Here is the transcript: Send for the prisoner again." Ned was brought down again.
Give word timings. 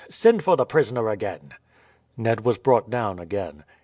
Send 0.09 0.43
for 0.43 0.57
the 0.57 0.65
prisoner 0.65 1.09
again." 1.09 1.53
Ned 2.17 2.41
was 2.43 2.57
brought 2.57 2.89
down 2.89 3.19
again. 3.19 3.63